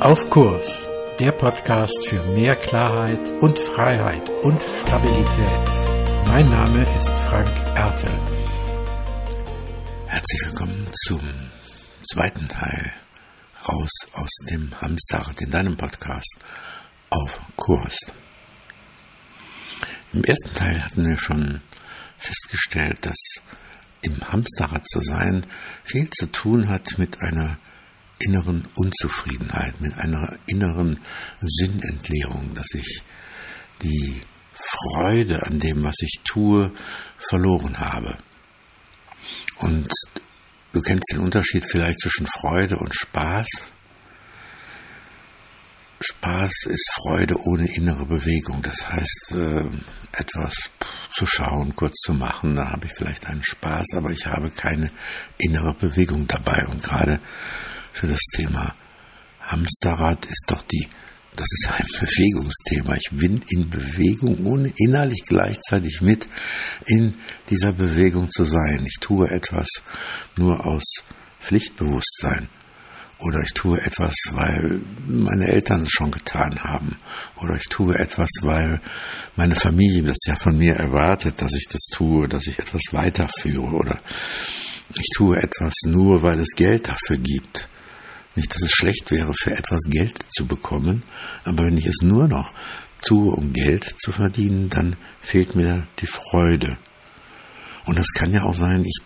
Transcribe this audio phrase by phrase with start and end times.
[0.00, 0.82] Auf Kurs,
[1.18, 5.68] der Podcast für mehr Klarheit und Freiheit und Stabilität.
[6.26, 8.10] Mein Name ist Frank Ertel.
[10.06, 11.20] Herzlich willkommen zum
[12.10, 12.94] zweiten Teil
[13.68, 16.38] raus aus dem Hamsterrad in deinem Podcast
[17.10, 17.98] auf Kurs.
[20.14, 21.60] Im ersten Teil hatten wir schon
[22.16, 23.18] festgestellt, dass
[24.00, 25.44] im Hamsterrad zu sein
[25.84, 27.58] viel zu tun hat mit einer
[28.20, 31.00] inneren Unzufriedenheit, mit einer inneren
[31.40, 33.02] Sinnentleerung, dass ich
[33.82, 36.72] die Freude an dem, was ich tue,
[37.18, 38.18] verloren habe.
[39.58, 39.92] Und
[40.72, 43.48] du kennst den Unterschied vielleicht zwischen Freude und Spaß.
[46.02, 48.62] Spaß ist Freude ohne innere Bewegung.
[48.62, 49.68] Das heißt, äh,
[50.12, 50.54] etwas
[51.12, 54.90] zu schauen, kurz zu machen, da habe ich vielleicht einen Spaß, aber ich habe keine
[55.38, 56.66] innere Bewegung dabei.
[56.66, 57.20] Und gerade
[57.92, 58.74] für das Thema
[59.40, 60.88] Hamsterrad ist doch die,
[61.36, 62.96] das ist ein Bewegungsthema.
[62.96, 66.26] Ich bin in Bewegung, ohne innerlich gleichzeitig mit
[66.86, 67.14] in
[67.48, 68.84] dieser Bewegung zu sein.
[68.86, 69.68] Ich tue etwas
[70.36, 70.84] nur aus
[71.40, 72.48] Pflichtbewusstsein.
[73.18, 76.96] Oder ich tue etwas, weil meine Eltern es schon getan haben.
[77.36, 78.80] Oder ich tue etwas, weil
[79.36, 83.76] meine Familie das ja von mir erwartet, dass ich das tue, dass ich etwas weiterführe.
[83.76, 84.00] Oder
[84.98, 87.68] ich tue etwas nur, weil es Geld dafür gibt.
[88.36, 91.02] Nicht, dass es schlecht wäre, für etwas Geld zu bekommen,
[91.44, 92.52] aber wenn ich es nur noch
[93.02, 96.76] tue, um Geld zu verdienen, dann fehlt mir die Freude.
[97.86, 98.98] Und das kann ja auch sein, ich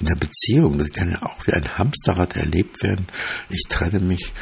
[0.00, 3.06] in der Beziehung, das kann ja auch wie ein Hamsterrad erlebt werden.
[3.48, 4.32] Ich trenne mich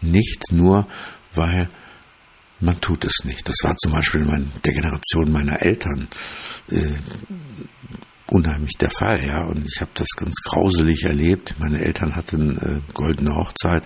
[0.00, 0.86] nicht nur,
[1.34, 1.68] weil
[2.60, 3.48] man tut es nicht.
[3.48, 6.08] Das war zum Beispiel in der Generation meiner Eltern
[6.70, 6.92] äh,
[8.30, 9.44] unheimlich der Fall, ja.
[9.44, 11.54] Und ich habe das ganz grauselig erlebt.
[11.58, 13.82] Meine Eltern hatten äh, goldene Hochzeit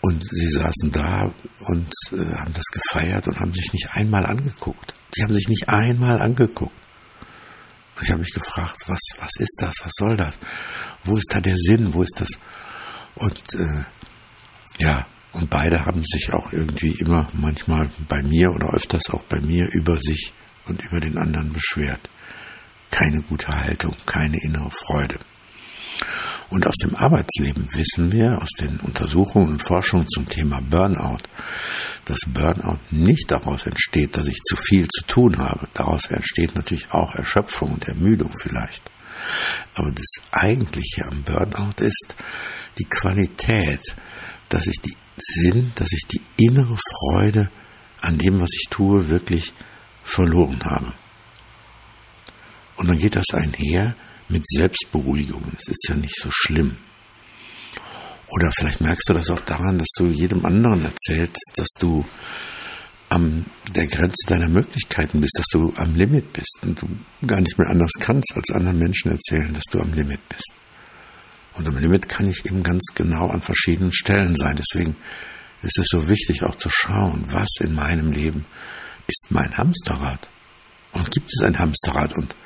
[0.00, 4.94] und sie saßen da und äh, haben das gefeiert und haben sich nicht einmal angeguckt.
[5.16, 6.74] Die haben sich nicht einmal angeguckt.
[7.96, 9.74] Und ich habe mich gefragt, was, was ist das?
[9.82, 10.36] Was soll das?
[11.04, 11.94] Wo ist da der Sinn?
[11.94, 12.30] Wo ist das?
[13.14, 13.84] Und äh,
[14.78, 19.40] ja, und beide haben sich auch irgendwie immer manchmal bei mir oder öfters auch bei
[19.40, 20.32] mir über sich
[20.66, 22.08] und über den anderen beschwert
[22.94, 25.18] keine gute Haltung, keine innere Freude.
[26.48, 31.22] Und aus dem Arbeitsleben wissen wir, aus den Untersuchungen und Forschungen zum Thema Burnout,
[32.04, 35.66] dass Burnout nicht daraus entsteht, dass ich zu viel zu tun habe.
[35.74, 38.88] Daraus entsteht natürlich auch Erschöpfung und Ermüdung vielleicht.
[39.74, 42.14] Aber das Eigentliche am Burnout ist
[42.78, 43.80] die Qualität,
[44.50, 47.50] dass ich die Sinn, dass ich die innere Freude
[48.00, 49.52] an dem, was ich tue, wirklich
[50.04, 50.92] verloren habe.
[52.84, 53.96] Und dann geht das einher
[54.28, 55.42] mit Selbstberuhigung.
[55.56, 56.76] Es ist ja nicht so schlimm.
[58.28, 62.04] Oder vielleicht merkst du das auch daran, dass du jedem anderen erzählst, dass du
[63.08, 66.88] an der Grenze deiner Möglichkeiten bist, dass du am Limit bist und du
[67.26, 70.52] gar nicht mehr anders kannst, als anderen Menschen erzählen, dass du am Limit bist.
[71.54, 74.58] Und am Limit kann ich eben ganz genau an verschiedenen Stellen sein.
[74.58, 74.94] Deswegen
[75.62, 78.44] ist es so wichtig auch zu schauen, was in meinem Leben
[79.06, 80.28] ist mein Hamsterrad.
[80.92, 82.12] Und gibt es ein Hamsterrad?
[82.12, 82.36] Und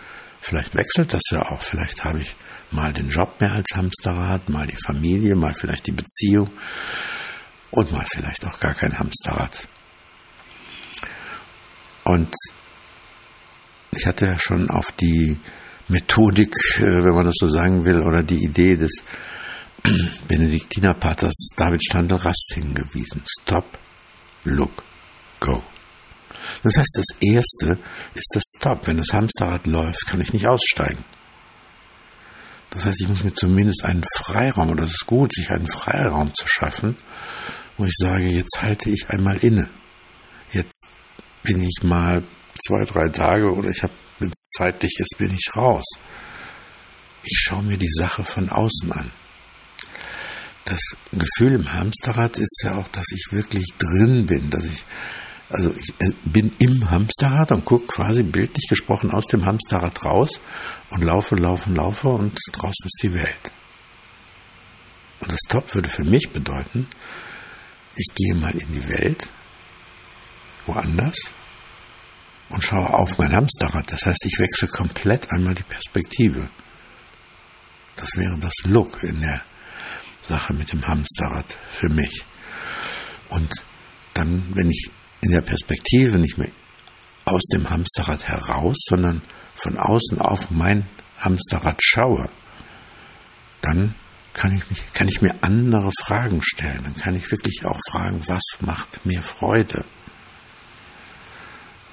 [0.48, 1.60] Vielleicht wechselt das ja auch.
[1.60, 2.34] Vielleicht habe ich
[2.70, 6.50] mal den Job mehr als Hamsterrad, mal die Familie, mal vielleicht die Beziehung
[7.70, 9.68] und mal vielleicht auch gar kein Hamsterrad.
[12.04, 12.34] Und
[13.90, 15.38] ich hatte ja schon auf die
[15.88, 18.92] Methodik, äh, wenn man das so sagen will, oder die Idee des
[20.28, 23.22] Benediktinerpaters David Standel-Rast hingewiesen.
[23.42, 23.78] Stop,
[24.44, 24.82] look,
[25.40, 25.62] go.
[26.62, 27.78] Das heißt, das Erste
[28.14, 28.86] ist das Stop.
[28.86, 31.04] Wenn das Hamsterrad läuft, kann ich nicht aussteigen.
[32.70, 36.34] Das heißt, ich muss mir zumindest einen Freiraum, oder es ist gut, sich einen Freiraum
[36.34, 36.96] zu schaffen,
[37.76, 39.70] wo ich sage, jetzt halte ich einmal inne.
[40.52, 40.86] Jetzt
[41.42, 42.22] bin ich mal
[42.66, 45.84] zwei, drei Tage oder ich habe, wenn es zeitlich ist, bin ich raus.
[47.22, 49.10] Ich schaue mir die Sache von außen an.
[50.64, 50.80] Das
[51.12, 54.84] Gefühl im Hamsterrad ist ja auch, dass ich wirklich drin bin, dass ich
[55.50, 60.40] also ich äh, bin im Hamsterrad und gucke quasi bildlich gesprochen aus dem Hamsterrad raus
[60.90, 63.52] und laufe, laufe, laufe und draußen ist die Welt.
[65.20, 66.86] Und das Top würde für mich bedeuten,
[67.96, 69.28] ich gehe mal in die Welt,
[70.66, 71.32] woanders,
[72.50, 73.90] und schaue auf mein Hamsterrad.
[73.90, 76.48] Das heißt, ich wechsle komplett einmal die Perspektive.
[77.96, 79.42] Das wäre das Look in der
[80.22, 82.24] Sache mit dem Hamsterrad für mich.
[83.28, 83.52] Und
[84.14, 86.50] dann, wenn ich in der Perspektive nicht mehr
[87.24, 89.22] aus dem Hamsterrad heraus, sondern
[89.54, 90.86] von außen auf mein
[91.18, 92.28] Hamsterrad schaue,
[93.60, 93.94] dann
[94.32, 96.82] kann ich, mich, kann ich mir andere Fragen stellen.
[96.84, 99.84] Dann kann ich wirklich auch fragen, was macht mir Freude?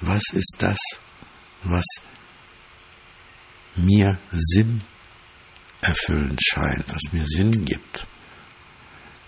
[0.00, 0.78] Was ist das,
[1.64, 1.84] was
[3.74, 4.82] mir Sinn
[5.80, 8.06] erfüllend scheint, was mir Sinn gibt?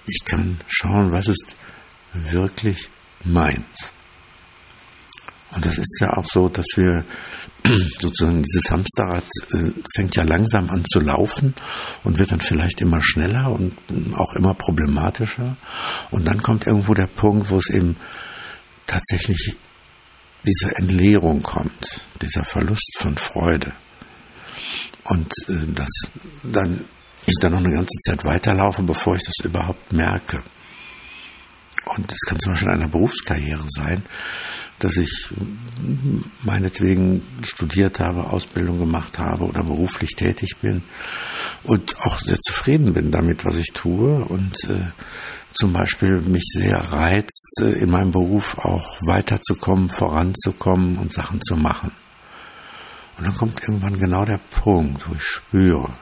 [0.06, 1.56] Ich kann schauen, was ist
[2.12, 2.88] wirklich
[3.24, 3.92] meins.
[5.54, 7.04] Und das ist ja auch so, dass wir
[7.98, 11.54] sozusagen dieses Hamsterrad äh, fängt ja langsam an zu laufen
[12.04, 13.74] und wird dann vielleicht immer schneller und
[14.14, 15.56] auch immer problematischer.
[16.10, 17.96] Und dann kommt irgendwo der Punkt, wo es eben
[18.86, 19.56] tatsächlich
[20.46, 23.72] diese Entleerung kommt, dieser Verlust von Freude.
[25.04, 25.88] Und äh, dass
[26.42, 26.84] dann
[27.26, 30.42] ich dann noch eine ganze Zeit weiterlaufe, bevor ich das überhaupt merke.
[31.96, 34.02] Und es kann zum Beispiel in einer Berufskarriere sein,
[34.78, 35.32] dass ich
[36.42, 40.82] meinetwegen studiert habe, Ausbildung gemacht habe oder beruflich tätig bin
[41.64, 44.86] und auch sehr zufrieden bin damit, was ich tue und äh,
[45.52, 51.56] zum Beispiel mich sehr reizt, äh, in meinem Beruf auch weiterzukommen, voranzukommen und Sachen zu
[51.56, 51.90] machen.
[53.16, 55.92] Und dann kommt irgendwann genau der Punkt, wo ich spüre,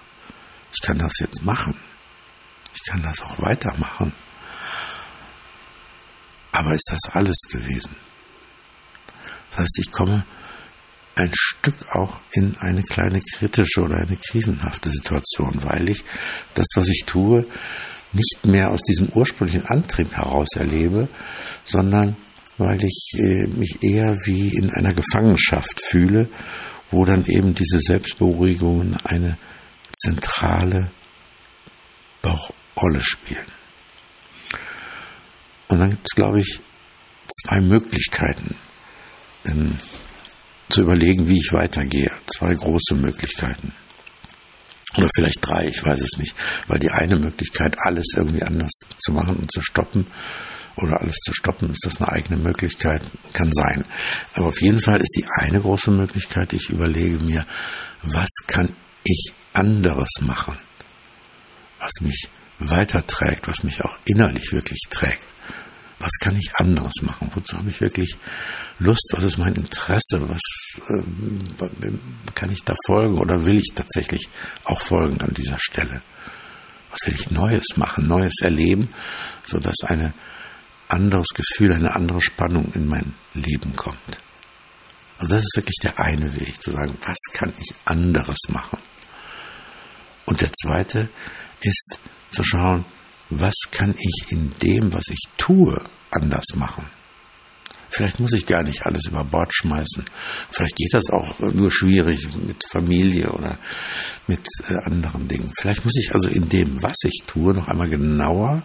[0.75, 1.75] ich kann das jetzt machen.
[2.75, 4.13] Ich kann das auch weitermachen.
[6.57, 7.95] Aber ist das alles gewesen?
[9.51, 10.25] Das heißt, ich komme
[11.15, 16.03] ein Stück auch in eine kleine kritische oder eine krisenhafte Situation, weil ich
[16.55, 17.45] das, was ich tue,
[18.15, 21.09] nicht mehr aus diesem ursprünglichen Antrieb heraus erlebe,
[21.67, 22.17] sondern
[22.57, 26.31] weil ich äh, mich eher wie in einer Gefangenschaft fühle,
[26.91, 29.37] wo dann eben diese Selbstberuhigungen eine
[29.93, 30.91] zentrale
[32.75, 33.45] Rolle spielen.
[35.69, 36.61] Und dann gibt es, glaube ich,
[37.43, 38.55] zwei Möglichkeiten,
[39.45, 39.79] ähm,
[40.69, 42.11] zu überlegen, wie ich weitergehe.
[42.27, 43.73] Zwei große Möglichkeiten.
[44.97, 46.35] Oder vielleicht drei, ich weiß es nicht.
[46.69, 50.07] Weil die eine Möglichkeit, alles irgendwie anders zu machen und zu stoppen,
[50.77, 53.03] oder alles zu stoppen, ist das eine eigene Möglichkeit,
[53.33, 53.85] kann sein.
[54.35, 57.47] Aber auf jeden Fall ist die eine große Möglichkeit, ich überlege mir,
[58.03, 58.75] was kann
[59.05, 60.57] ich anderes machen,
[61.79, 62.29] was mich
[62.59, 65.27] weiterträgt, was mich auch innerlich wirklich trägt
[65.99, 67.31] was kann ich anderes machen?
[67.35, 68.17] Wozu habe ich wirklich
[68.79, 69.09] Lust?
[69.13, 70.29] Was ist mein Interesse?
[70.29, 70.41] Was
[70.89, 71.93] äh,
[72.35, 74.29] kann ich da folgen oder will ich tatsächlich
[74.65, 76.03] auch folgen an dieser Stelle?
[76.91, 78.89] Was will ich Neues machen, Neues erleben,
[79.45, 80.13] sodass ein
[80.89, 84.21] anderes Gefühl, eine andere Spannung in mein Leben kommt?
[85.19, 88.79] Also das ist wirklich der eine Weg, zu sagen, was kann ich anderes machen?
[90.27, 91.09] Und der zweite
[91.63, 91.99] ist
[92.31, 92.85] zu schauen,
[93.31, 95.81] was kann ich in dem, was ich tue,
[96.11, 96.87] anders machen?
[97.89, 100.05] Vielleicht muss ich gar nicht alles über Bord schmeißen.
[100.51, 103.59] Vielleicht geht das auch nur schwierig mit Familie oder
[104.27, 105.53] mit äh, anderen Dingen.
[105.59, 108.63] Vielleicht muss ich also in dem, was ich tue, noch einmal genauer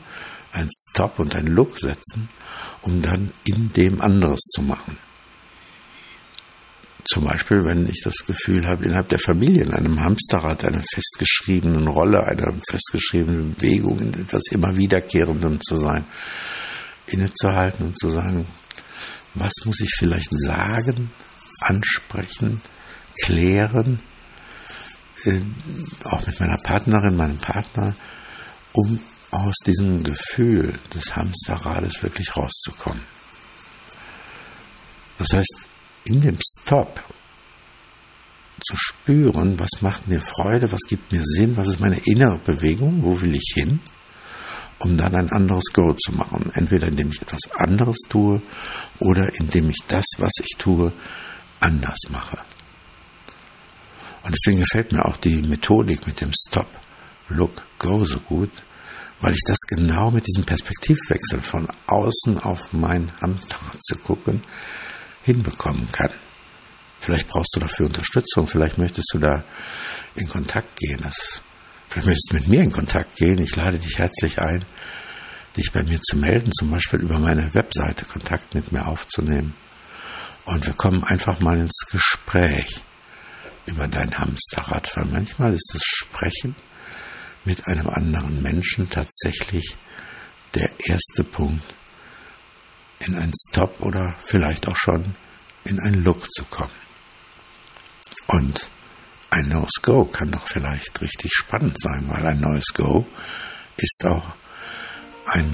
[0.52, 2.30] ein Stop und ein Look setzen,
[2.81, 4.98] um dann in dem anderes zu machen.
[7.06, 11.88] Zum Beispiel, wenn ich das Gefühl habe, innerhalb der Familie in einem Hamsterrad einer festgeschriebenen
[11.88, 16.06] Rolle, einer festgeschriebenen Bewegung, in etwas immer Wiederkehrendem zu sein,
[17.07, 18.48] innezuhalten und zu sagen,
[19.33, 21.12] was muss ich vielleicht sagen,
[21.59, 22.62] ansprechen,
[23.24, 24.00] klären,
[25.24, 25.42] äh,
[26.03, 27.95] auch mit meiner Partnerin, meinem Partner,
[28.74, 29.00] um
[29.31, 33.01] aus diesem Gefühl des Hamsterrades wirklich rauszukommen.
[35.17, 35.67] Das heißt,
[36.05, 37.03] in dem Stop
[38.63, 43.03] zu spüren, was macht mir Freude, was gibt mir Sinn, was ist meine innere Bewegung,
[43.03, 43.79] wo will ich hin,
[44.79, 46.51] um dann ein anderes Go zu machen.
[46.53, 48.41] Entweder indem ich etwas anderes tue
[49.00, 50.91] oder indem ich das, was ich tue,
[51.60, 52.38] anders mache.
[54.24, 56.67] Und deswegen gefällt mir auch die Methodik mit dem Stop,
[57.29, 58.51] Look, Go so gut,
[59.22, 64.41] weil ich das genau mit diesem Perspektivwechsel von außen auf mein Hamsterrad zu gucken,
[65.24, 66.12] hinbekommen kann.
[67.00, 69.44] Vielleicht brauchst du dafür Unterstützung, vielleicht möchtest du da
[70.16, 71.00] in Kontakt gehen.
[71.01, 71.42] Das,
[71.88, 73.40] vielleicht möchtest du mit mir in Kontakt gehen.
[73.40, 74.63] Ich lade dich herzlich ein,
[75.58, 79.56] dich bei mir zu melden, zum Beispiel über meine Webseite Kontakt mit mir aufzunehmen.
[80.46, 82.82] Und wir kommen einfach mal ins Gespräch
[83.66, 86.56] über dein Hamsterrad, weil manchmal ist das Sprechen
[87.46, 89.75] mit einem anderen Menschen tatsächlich
[90.56, 91.63] der erste Punkt,
[93.05, 95.15] in einen Stop oder vielleicht auch schon
[95.63, 96.72] in einen Look zu kommen.
[98.27, 98.70] Und
[99.29, 103.05] ein neues Go kann doch vielleicht richtig spannend sein, weil ein neues Go
[103.77, 104.25] ist auch
[105.25, 105.51] ein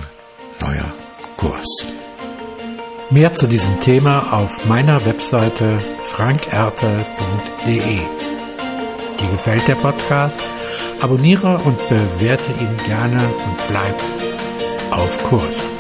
[0.60, 0.94] neuer
[1.38, 1.66] Kurs.
[3.10, 8.00] Mehr zu diesem Thema auf meiner Webseite frankerte.de.
[9.20, 10.42] Dir gefällt der Podcast?
[11.00, 13.96] Abonniere und bewerte ihn gerne und bleib
[14.92, 15.77] auf Kurs.